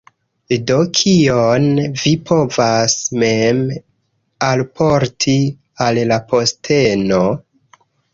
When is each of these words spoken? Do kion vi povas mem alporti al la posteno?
Do 0.69 0.75
kion 0.99 1.65
vi 2.03 2.13
povas 2.29 2.95
mem 3.23 3.59
alporti 4.47 5.35
al 5.89 6.01
la 6.13 6.19
posteno? 6.33 7.21